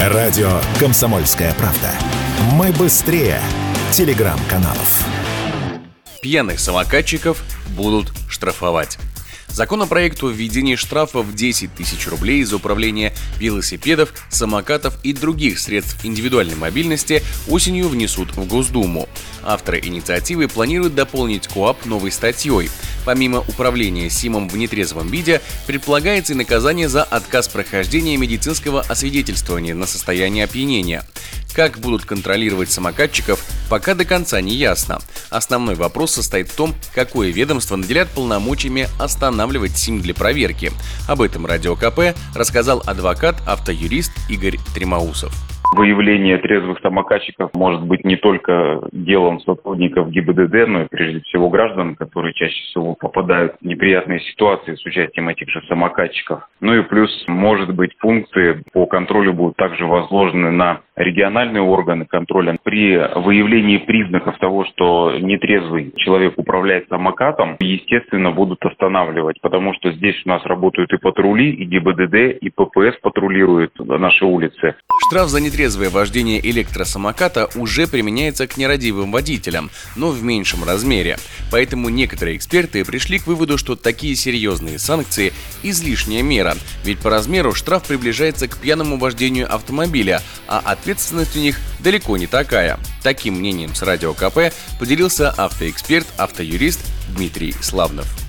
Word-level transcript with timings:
Радио 0.00 0.60
«Комсомольская 0.78 1.54
правда». 1.54 1.90
Мы 2.52 2.70
быстрее 2.70 3.40
телеграм-каналов. 3.92 5.06
Пьяных 6.20 6.60
самокатчиков 6.60 7.42
будут 7.70 8.12
штрафовать. 8.28 8.98
Законопроект 9.56 10.22
о 10.22 10.28
введении 10.28 10.76
штрафа 10.76 11.22
в 11.22 11.34
10 11.34 11.74
тысяч 11.74 12.06
рублей 12.08 12.44
за 12.44 12.56
управление 12.56 13.14
велосипедов, 13.38 14.12
самокатов 14.28 15.02
и 15.02 15.14
других 15.14 15.58
средств 15.58 16.04
индивидуальной 16.04 16.56
мобильности 16.56 17.22
осенью 17.48 17.88
внесут 17.88 18.36
в 18.36 18.46
Госдуму. 18.46 19.08
Авторы 19.42 19.80
инициативы 19.80 20.46
планируют 20.48 20.94
дополнить 20.94 21.48
КОАП 21.48 21.86
новой 21.86 22.12
статьей. 22.12 22.68
Помимо 23.06 23.38
управления 23.38 24.10
СИМом 24.10 24.50
в 24.50 24.58
нетрезвом 24.58 25.08
виде, 25.08 25.40
предполагается 25.66 26.34
и 26.34 26.36
наказание 26.36 26.90
за 26.90 27.02
отказ 27.02 27.48
прохождения 27.48 28.18
медицинского 28.18 28.82
освидетельствования 28.82 29.74
на 29.74 29.86
состояние 29.86 30.44
опьянения. 30.44 31.02
Как 31.54 31.78
будут 31.78 32.04
контролировать 32.04 32.70
самокатчиков, 32.70 33.42
пока 33.70 33.94
до 33.94 34.04
конца 34.04 34.38
не 34.42 34.54
ясно. 34.54 35.00
Основной 35.30 35.74
вопрос 35.74 36.12
состоит 36.12 36.48
в 36.48 36.56
том, 36.56 36.70
какое 36.94 37.32
ведомство 37.32 37.76
наделяет 37.76 38.08
полномочиями 38.14 38.86
останавливать 39.00 39.76
СИМ 39.76 40.00
для 40.00 40.14
проверки. 40.14 40.70
Об 41.08 41.20
этом 41.20 41.46
Радио 41.46 41.74
КП 41.74 42.16
рассказал 42.34 42.82
адвокат, 42.86 43.36
автоюрист 43.46 44.12
Игорь 44.30 44.58
Тремаусов. 44.74 45.32
Выявление 45.72 46.38
трезвых 46.38 46.78
самокатчиков 46.80 47.52
может 47.54 47.82
быть 47.82 48.04
не 48.04 48.16
только 48.16 48.80
делом 48.92 49.40
сотрудников 49.40 50.10
ГИБДД, 50.10 50.68
но 50.68 50.82
и 50.82 50.88
прежде 50.88 51.20
всего 51.22 51.50
граждан, 51.50 51.96
которые 51.96 52.34
чаще 52.34 52.62
всего 52.66 52.94
попадают 52.94 53.56
в 53.60 53.66
неприятные 53.66 54.20
ситуации 54.20 54.76
с 54.76 54.86
участием 54.86 55.28
этих 55.28 55.50
же 55.50 55.60
самокатчиков. 55.68 56.48
Ну 56.60 56.74
и 56.74 56.82
плюс, 56.82 57.10
может 57.26 57.74
быть, 57.74 57.90
функции 57.98 58.62
по 58.72 58.86
контролю 58.86 59.32
будут 59.32 59.56
также 59.56 59.86
возложены 59.86 60.50
на 60.50 60.80
региональные 60.96 61.62
органы 61.62 62.06
контроля. 62.06 62.56
При 62.62 62.96
выявлении 62.96 63.78
признаков 63.78 64.38
того, 64.38 64.64
что 64.64 65.12
нетрезвый 65.18 65.92
человек 65.96 66.34
управляет 66.36 66.88
самокатом, 66.88 67.56
естественно, 67.60 68.30
будут 68.30 68.64
останавливать, 68.64 69.40
потому 69.40 69.74
что 69.74 69.92
здесь 69.92 70.16
у 70.24 70.28
нас 70.28 70.44
работают 70.44 70.92
и 70.92 70.96
патрули, 70.96 71.50
и 71.50 71.64
ГИБДД, 71.64 72.38
и 72.40 72.50
ППС 72.50 72.98
патрулируют 73.02 73.72
наши 73.78 74.24
улицы. 74.24 74.74
Штраф 75.08 75.28
за 75.28 75.40
нетрезвое 75.40 75.90
вождение 75.90 76.40
электросамоката 76.40 77.48
уже 77.54 77.86
применяется 77.86 78.48
к 78.48 78.56
нерадивым 78.56 79.12
водителям, 79.12 79.70
но 79.96 80.08
в 80.08 80.22
меньшем 80.24 80.64
размере. 80.64 81.16
Поэтому 81.52 81.90
некоторые 81.90 82.36
эксперты 82.36 82.84
пришли 82.84 83.18
к 83.18 83.26
выводу, 83.26 83.58
что 83.58 83.76
такие 83.76 84.14
серьезные 84.16 84.78
санкции– 84.78 85.32
излишняя 85.62 86.22
мера, 86.22 86.54
ведь 86.84 87.00
по 87.00 87.10
размеру 87.10 87.52
штраф 87.52 87.86
приближается 87.86 88.48
к 88.48 88.58
пьяному 88.58 88.98
вождению 88.98 89.52
автомобиля, 89.52 90.20
а 90.48 90.60
ответственность 90.86 91.34
у 91.34 91.40
них 91.40 91.58
далеко 91.80 92.16
не 92.16 92.28
такая. 92.28 92.78
Таким 93.02 93.34
мнением 93.34 93.74
с 93.74 93.82
Радио 93.82 94.14
КП 94.14 94.54
поделился 94.78 95.30
автоэксперт, 95.30 96.06
автоюрист 96.16 96.80
Дмитрий 97.08 97.56
Славнов. 97.60 98.25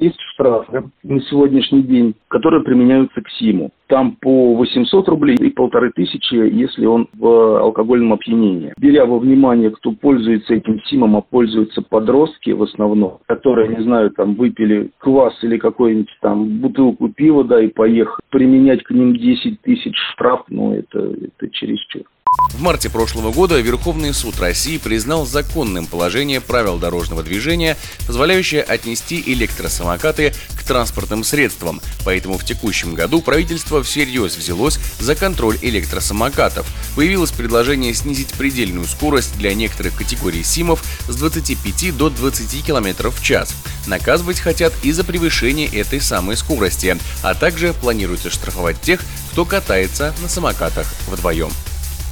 Есть 0.00 0.20
штрафы 0.34 0.90
на 1.04 1.20
сегодняшний 1.22 1.82
день, 1.82 2.14
которые 2.28 2.64
применяются 2.64 3.20
к 3.20 3.30
СИМу. 3.30 3.70
Там 3.86 4.16
по 4.20 4.54
800 4.56 5.08
рублей 5.08 5.36
и 5.36 5.50
полторы 5.50 5.92
тысячи, 5.94 6.34
если 6.34 6.86
он 6.86 7.08
в 7.14 7.60
алкогольном 7.60 8.14
опьянении. 8.14 8.74
Беря 8.78 9.06
во 9.06 9.20
внимание, 9.20 9.70
кто 9.70 9.92
пользуется 9.92 10.54
этим 10.54 10.82
СИМом, 10.86 11.16
а 11.16 11.20
пользуются 11.20 11.82
подростки 11.82 12.50
в 12.50 12.64
основном, 12.64 13.18
которые, 13.26 13.68
не 13.68 13.82
знаю, 13.84 14.10
там 14.10 14.34
выпили 14.34 14.90
квас 14.98 15.34
или 15.42 15.56
какую-нибудь 15.56 16.10
там 16.20 16.58
бутылку 16.58 17.08
пива, 17.08 17.44
да, 17.44 17.62
и 17.62 17.68
поехали. 17.68 18.20
Применять 18.30 18.82
к 18.82 18.90
ним 18.90 19.16
10 19.16 19.60
тысяч 19.60 19.96
штраф, 20.12 20.44
ну, 20.48 20.74
это, 20.74 20.98
это 20.98 21.48
чересчур. 21.50 22.02
В 22.56 22.60
марте 22.62 22.88
прошлого 22.88 23.32
года 23.32 23.60
Верховный 23.60 24.14
суд 24.14 24.40
России 24.40 24.78
признал 24.78 25.26
законным 25.26 25.86
положение 25.86 26.40
правил 26.40 26.78
дорожного 26.78 27.22
движения, 27.22 27.76
позволяющее 28.06 28.62
отнести 28.62 29.22
электросамокаты 29.26 30.34
к 30.58 30.64
транспортным 30.64 31.22
средствам. 31.22 31.82
Поэтому 32.04 32.38
в 32.38 32.44
текущем 32.44 32.94
году 32.94 33.20
правительство 33.20 33.82
всерьез 33.82 34.36
взялось 34.36 34.78
за 34.98 35.14
контроль 35.14 35.58
электросамокатов. 35.60 36.66
Появилось 36.94 37.30
предложение 37.30 37.92
снизить 37.92 38.32
предельную 38.32 38.86
скорость 38.86 39.36
для 39.36 39.52
некоторых 39.52 39.96
категорий 39.96 40.42
СИМов 40.42 40.82
с 41.08 41.16
25 41.16 41.96
до 41.96 42.08
20 42.08 42.64
км 42.64 43.10
в 43.10 43.22
час. 43.22 43.54
Наказывать 43.86 44.40
хотят 44.40 44.72
и 44.82 44.92
за 44.92 45.04
превышение 45.04 45.68
этой 45.68 46.00
самой 46.00 46.38
скорости, 46.38 46.96
а 47.22 47.34
также 47.34 47.74
планируется 47.74 48.30
штрафовать 48.30 48.80
тех, 48.80 49.00
кто 49.32 49.44
катается 49.44 50.14
на 50.22 50.28
самокатах 50.28 50.86
вдвоем. 51.06 51.50